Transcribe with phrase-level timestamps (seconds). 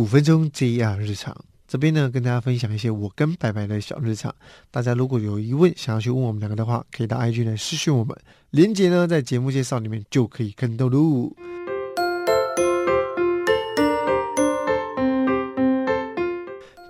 [0.00, 1.36] 五分钟 JR 日常。
[1.68, 4.34] 这边呢，跟大家分享一些我跟白白的小日常。
[4.70, 8.16] 大家如果有疑问想要去问我们两个的话，可以到 IG 来私讯我们，
[8.48, 11.30] 链接呢在节目介绍里面就可以看到喽。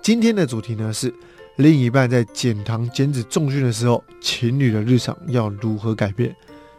[0.01, 1.13] 今天的主题呢是
[1.57, 6.33] 另一半在减糖减脂重训的时候，情侣的日常要如何改变？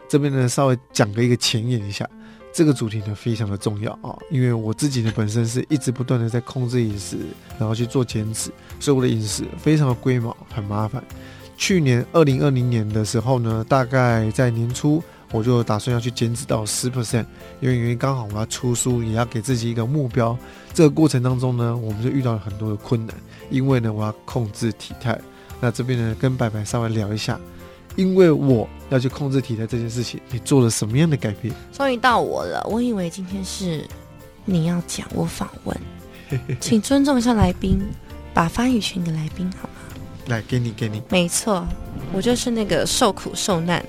[0.09, 2.09] 这边呢稍微讲个一个前言一下。
[2.53, 7.17] 这个主题呢非常的重要啊，因为我自己呢本身是一直不断的在控制饮食，
[7.57, 11.03] 然后去做减脂，所以我的饮食非常的龟毛，很麻烦。
[11.57, 17.25] 去年二零二零年的时候呢，大概在年初我就打算要去减脂到十 percent，
[17.59, 20.37] 因为因为刚好我要出书，也要给自己一个目标。
[20.73, 23.15] 这个过程当中呢，我们就遇到了很多的困难，
[23.49, 25.19] 因为呢我要控制体态。
[25.59, 27.39] 那这边呢跟白白稍微聊一下。
[27.95, 31.53] 因为我要去控制体态这件事情，你做了什么样的改变？
[31.71, 33.85] 终于到我了，我以为今天是
[34.45, 35.77] 你要讲，我访问，
[36.59, 37.79] 请尊重一下来宾，
[38.33, 39.75] 把发语权给来宾好吗？
[40.27, 41.01] 来，给你，给你。
[41.09, 41.67] 没错，
[42.13, 43.85] 我就是那个受苦受难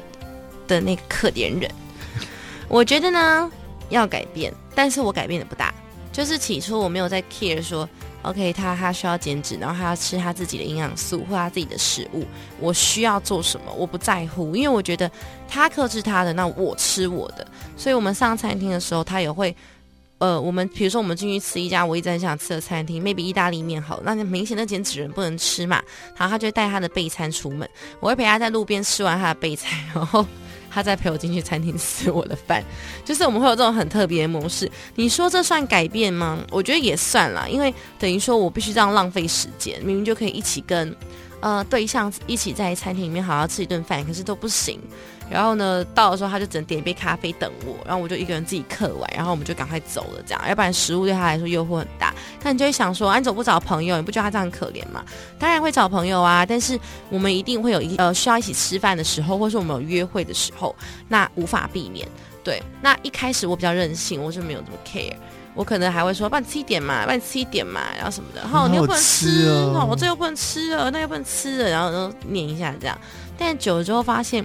[0.67, 1.71] 的那个可怜人。
[2.69, 3.51] 我觉得呢，
[3.89, 5.73] 要改变，但是我改变的不大，
[6.13, 7.89] 就是起初我没有在 care 说。
[8.25, 12.25] OK，他他需要减脂，然后他要吃他自己的营养素或他自己的食物。
[12.59, 13.73] 我需要做什么？
[13.73, 15.11] 我不在乎，因为我觉得
[15.47, 17.47] 他克制他的，那我吃我的。
[17.77, 19.55] 所以，我们上餐厅的时候，他也会，
[20.19, 25.83] 呃，我们比如说我们进去吃一家我一直很想吃的餐厅，maybe 意大利面好，那明显的减脂人不能吃嘛，
[26.17, 27.69] 然后他就带他的备餐出门，
[28.01, 30.25] 我会陪他在路边吃完他的备餐， 然后。
[30.75, 32.65] 他再陪我进去餐厅吃我的饭，
[33.05, 34.69] 就是我们会有这种很特别的模式。
[34.97, 36.41] 你说这算改变吗？
[36.51, 40.93] 我觉得也算啦，因为等于说我必须这样浪费时间，明明就可以一起跟
[41.39, 44.81] 呃对象一起在餐厅里面好好吃一顿饭，可是都不行。
[45.31, 52.04] 然后呢，到的时候他就只能点一杯咖啡等我，然后我就一个人自己刻完，然后我们就赶快走了，这样，要不然食物对他来说诱惑很大。
[52.43, 55.05] 那你就会想说，你总不找朋友，你不觉得他这样可怜吗？
[55.39, 60.75] 当然会找朋友啊，但是我们一定会有一呃需要一起吃饭的时候，或是我们有约会的时候，
[61.09, 62.07] 那无法避免。
[62.43, 65.17] 对，那一开始我比较任性，我就没有这么 care，
[65.55, 72.99] 我可能还会说，帮你吃一点嘛，帮你吃一点嘛，然后什么的，好，你又不能吃，哦，我这又不能吃了，那又不能吃了，然后都念一下这样。
[73.39, 74.45] 但久了之后发现。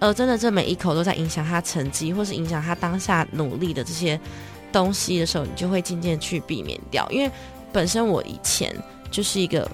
[0.00, 4.16] 呃，真的，这每一口都在影响他成绩，或是影响他当下努力的这些
[4.72, 7.08] 东西的时候，你就会渐渐去避免掉。
[7.10, 7.30] 因为
[7.72, 8.74] 本身我以前
[9.10, 9.70] 就是一个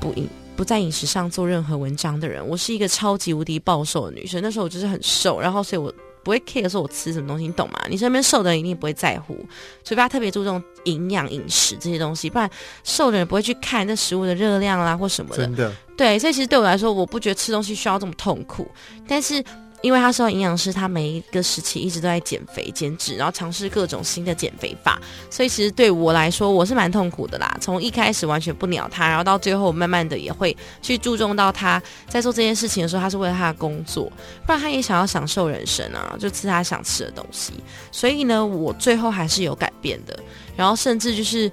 [0.00, 4.42] 不饮不在饮食上做任何文章的人，我是一个超级无敌暴瘦的女生。
[4.42, 5.92] 那时候我就是很瘦，然后所以我。
[6.22, 7.80] 不会 care 说我吃什么东西，你懂吗？
[7.88, 9.34] 你身边瘦的人一定不会在乎，
[9.82, 12.48] 除非他特别注重营养饮食这些东西，不然
[12.84, 15.46] 瘦的人不会去看那食物的热量啦或什么的。
[15.46, 18.70] 真的，对，所以其实对我来说，我不觉得吃东西需要这么痛苦，
[19.08, 19.42] 但是。
[19.82, 27.56] 因为他是营养师，他每一个时期一直都在减肥减脂，然后尝试各种新的减肥法，所以其实对我来说，我是蛮痛苦的啦。
[27.60, 34.12] 从一开始完全不鸟他，然后到最后慢慢的也会去注重到他在做这件事情的时候，他是为了他的工作，
[34.44, 37.54] 不然他也想要享受人生啊，就吃他想吃的东西。
[37.90, 40.18] 所以呢，我最后还是有改变的，
[40.56, 41.50] 然后甚至就是。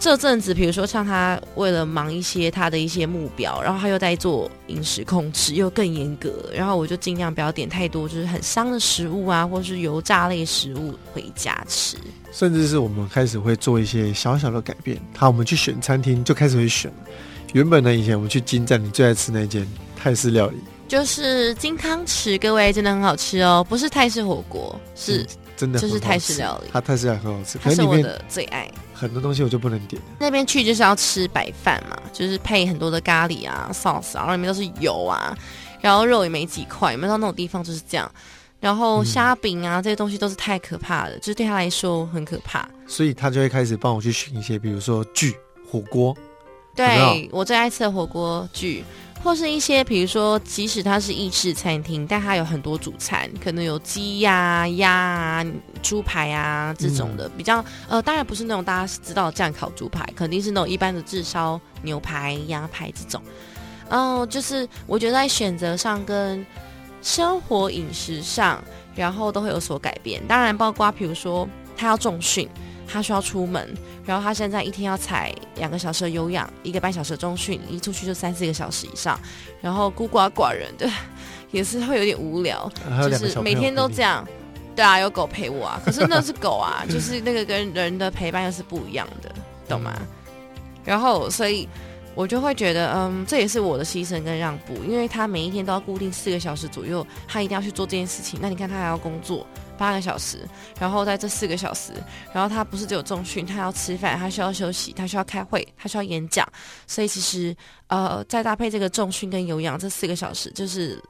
[0.00, 11.96] 这阵子，比如说像他为了忙一些他的一些目标，然后他又在做饮食控制，又更严格，然后我就尽量不要点太多就是很香的食物啊，或是油炸类食物回家吃。
[12.30, 14.96] 甚至是我们开始会做一些小小的改变。
[15.16, 16.92] 好，我们去选餐厅就开始会选。
[17.52, 19.66] 原本呢，以前我们去金站，你最爱吃那间
[19.96, 25.26] 泰式料理，就是金汤匙，各位真的很好吃哦，不是泰式火锅，是。
[25.58, 28.70] 真的就是泰式料理，它泰式料理很好吃，它是我的最爱。
[28.94, 30.00] 很多东西我就不能点。
[30.20, 35.36] 那边去就是要吃白饭嘛，就是配很多的咖喱啊、sauce 啊，然后里面都是油啊，
[35.80, 36.92] 然后肉也没几块。
[36.92, 38.08] 有没有到那种地方就是这样？
[38.60, 42.68] 然后虾饼啊这些东西都是太可怕了，就是对他来说很可怕。
[42.86, 45.36] 所以他就会开始帮我去选一些，比如说剧
[45.68, 46.16] 火锅，
[46.74, 48.84] 对我最爱吃的火锅剧。
[49.22, 55.46] 或是一些，比如说，即使它是意式餐厅，但它有很多主餐，可能有鸡呀、鸭啊、
[55.82, 63.20] 猪排啊这种的，比较呃，当然不是那种大家知道酱烤猪排，肯定是那种一般的炙烧牛排、鸭排这种。
[63.90, 66.46] 嗯，就是我觉得在选择上跟
[67.02, 68.62] 生活饮食上，
[68.94, 70.22] 然后都会有所改变。
[70.26, 72.48] 当然，包括比如说他要重训。
[72.90, 73.72] 他需要出门，
[74.04, 79.20] 然后他现在一天要踩两个小时的有氧，一个半小时的中训，一出去就三四个小时以上，
[79.60, 80.90] 然后孤寡寡人的
[81.50, 82.70] 也是会有点无聊，
[83.02, 84.26] 就 是每天都这样。
[84.74, 89.34] 对啊，有狗陪我啊，可是那是狗啊，就是那个跟人的陪伴又是不一样的，
[89.68, 89.92] 懂吗？
[90.84, 91.68] 然后所以
[92.18, 98.40] 我就会觉得，嗯，这也是我的牺牲跟让步，因为他每一天都要固定四个小时左右，他一定要去做这件事情。
[98.42, 100.38] 那你看他还要工作八个小时，
[100.80, 101.92] 然后在这四个小时，
[102.32, 106.44] 然后他不是只有重训，他要吃饭，他需要休息，他需要开会，他需要演讲。
[106.88, 107.56] 所以其实，
[107.86, 111.00] 呃，再搭配这个重训跟有氧这四个小时，就是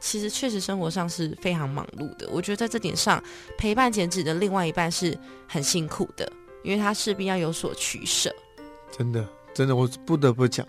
[0.00, 2.28] 其实确实生活上是非常忙碌的。
[2.32, 3.22] 我觉得在这点上，
[3.56, 5.16] 陪伴减脂的另外一半是
[5.46, 6.28] 很辛苦的，
[6.64, 8.34] 因为他势必要有所取舍。
[8.90, 9.24] 真的。
[9.58, 10.64] 真的，我不得不讲，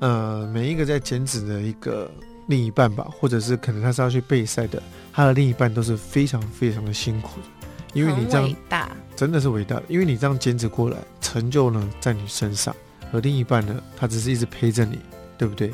[0.00, 2.10] 呃，每一个在减脂的一个
[2.48, 7.46] 另一半吧，或者是可能他是要去备赛的，他的另一半都是非常非常的辛苦的，
[7.94, 12.74] 因为你这样大，真的是伟大的，因为你这样减脂过来，成就呢在你身上，
[13.12, 14.98] 而另一半呢，他只是一直陪着你，
[15.38, 15.72] 对不对？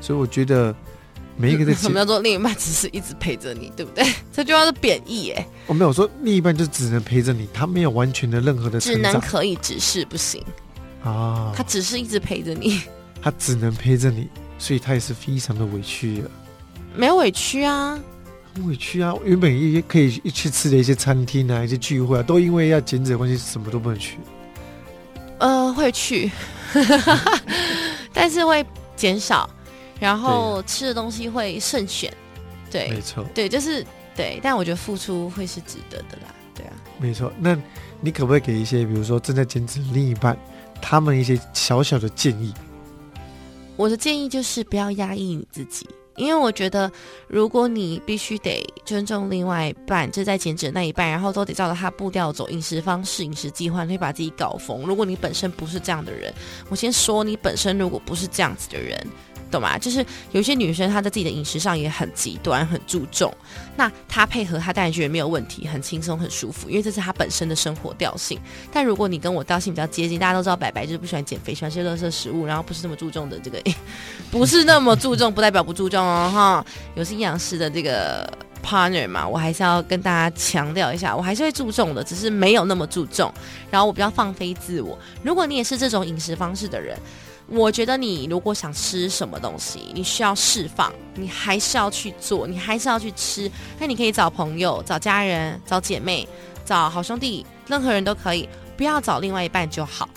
[0.00, 0.74] 所以我觉得
[1.36, 4.02] 每一个在 什么叫做另一半只是一直陪着你，对不对？
[4.32, 10.42] 这句话是贬义哎，我没有说另一半就只能陪着你，他没有完全的任何的只能可以，只是不行。
[11.06, 12.82] 啊，他只是一直陪着你，
[13.22, 16.30] 他只能陪着你，所以他也是非常的委屈了。
[16.94, 17.98] 没有委屈啊，
[18.54, 19.14] 很委屈啊！
[19.24, 24.18] 原本也可以一去吃的一些餐厅啊，一些聚会啊，都因为要减脂的关系，什么都不能去。
[25.38, 26.30] 呃，会去，
[28.12, 28.64] 但是会
[28.96, 29.48] 减少，
[30.00, 32.12] 然后吃的东西会慎选。
[32.70, 33.86] 对，没错，对，就是
[34.16, 36.34] 对，但我觉得付出会是值得的啦。
[36.54, 37.30] 对啊，没错。
[37.38, 37.54] 那
[38.00, 40.34] 你可不可以给一些，比如说正在减脂的另一半？
[40.80, 42.52] 他们一些小小的建议，
[43.76, 46.90] 我的建议就是不要压抑你自己，因为我觉得
[47.28, 54.82] 如果你必须得尊重另外一半，就在减脂那一半，然后都得照着他步调走，饮食方式、饮食计划，会把自己搞疯。
[54.86, 56.32] 如果你本身不是这样的人，
[56.68, 59.06] 我先说你本身如果不是这样子的人。
[59.50, 59.78] 懂吗？
[59.78, 63.32] 就是有些女生她在自己的饮食上也很极端、很注重，
[63.76, 68.38] 那她配合她当然觉得没有问题，很轻松、很舒服，因为这是她本身的生活调性。
[68.72, 73.62] 但如果你跟我调性比较接近，大家都知道白白就是不喜欢减肥，喜欢吃垃圾食物，然后不是那么注重的这个，
[74.30, 76.66] 不是那么注重，不代表不注重哦哈。
[76.94, 78.28] 有是营养师的这个
[78.64, 83.32] partner 嘛，我还是要跟大家强调一下，我还是会注重的，只是没有那么注重。
[83.70, 84.98] 然后我比较放飞自我。
[85.22, 86.98] 如果你也是这种饮食方式的人。
[87.48, 93.50] 我觉得你如果想吃什么东西，你需要释放，你还是要去做，你还是要去吃。
[93.78, 96.28] 那你可以找朋友、找家人、找姐妹、
[96.64, 100.08] 找好兄弟，任何人都可以，不要找另外一半就好。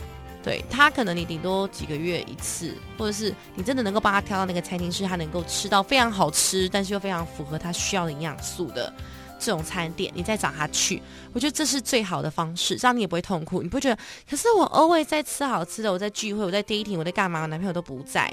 [0.42, 8.92] 对他，可能你顶多几个月一次，或者是你真的能够帮他挑到那个餐厅，是他能够吃到非常好吃，但是又非常符合他需要的营养素的。
[9.40, 11.02] 这种餐点，你再找他去，
[11.34, 13.98] 我觉得这是最好的方式，这样你也不会痛苦，你不觉得？
[14.30, 17.42] 可是我 always 在吃好吃的，我在聚会，我在 dating，我在干嘛？
[17.42, 18.32] 我男朋友都不在。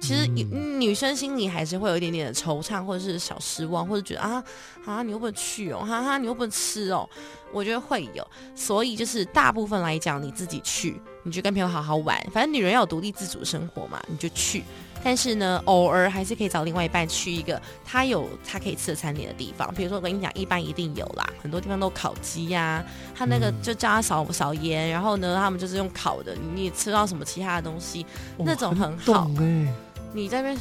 [0.00, 4.44] 其实女生心里还是会有一点点的惆怅，或者是小失望，或者觉得啊
[4.84, 7.08] 啊，你又不能去哦，哈哈，你又不能吃哦。
[7.52, 8.24] 我觉得会有，
[8.54, 14.64] 所以就是大部分来讲，你自己去，你就跟朋友好好玩，反正女人要有独立自主生活嘛，你就去。
[15.04, 19.72] 但是呢，偶尔还是可以找另外一半去一个他有他可以吃的餐点的地方。
[19.74, 22.82] 比如说，我跟你讲，一般一定有啦，很多地方都烤鸡呀，
[23.14, 28.04] 他那个就叫他少少盐，然后呢，他们就是用烤的，你也吃到什么其他的东西，
[28.38, 29.30] 那种很好。
[30.14, 30.56] 你在边，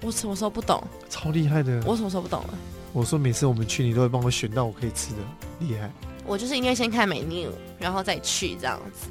[0.00, 0.82] 我什么时候不懂？
[1.10, 1.82] 超厉害的。
[1.84, 2.54] 我什么时候不懂了？
[2.92, 5.18] 我说每次我们去，你都会帮我选到我可以吃的，
[5.58, 5.90] 厉害。
[6.24, 9.08] 我就是应该先看 menu，然后再去这样子。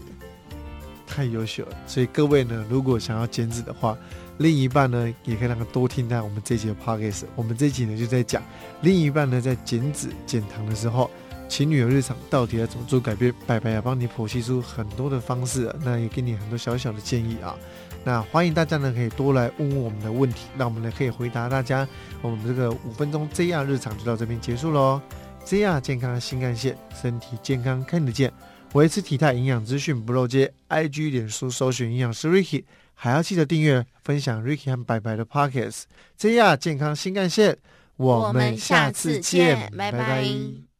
[1.13, 1.77] 太优秀了。
[1.85, 3.97] 所以各位呢，如果想要减脂的话，
[4.37, 7.25] 另一半呢也可以让他多听到我们这集的 podcast。
[7.35, 8.41] 我们这集呢就在讲
[8.81, 11.09] 另一半呢在减脂减糖的时候。
[11.49, 13.31] 情侣的日常到底要怎么做改变？
[13.45, 17.53] 白白要帮你剖析出很多的方式，那也给你很多小小的建议啊。
[18.03, 21.87] 那欢迎大家呢可以多来问问我们的问题，那我们呢可以回答大家。
[22.23, 24.99] 我们这个五分钟 JR 日常就到这边结束喽。
[25.45, 28.33] JR 健康新干线，身体健康看得见，
[28.73, 30.51] 维持体态营养资讯不漏接。
[30.69, 32.63] IG 脸书搜寻营养师 Ricky，
[32.95, 35.83] 还要记得订阅分享 Ricky 和白白的 Pockets。
[36.17, 37.57] 这样健康新干线，
[37.97, 40.72] 我们下次见，拜拜。